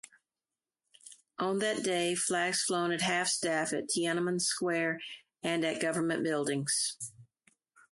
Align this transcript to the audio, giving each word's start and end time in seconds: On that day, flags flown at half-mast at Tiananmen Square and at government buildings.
On 1.37 1.59
that 1.59 1.83
day, 1.83 2.15
flags 2.15 2.63
flown 2.63 2.91
at 2.91 3.01
half-mast 3.01 3.45
at 3.71 3.87
Tiananmen 3.87 4.41
Square 4.41 4.99
and 5.43 5.63
at 5.63 5.79
government 5.79 6.23
buildings. 6.23 6.97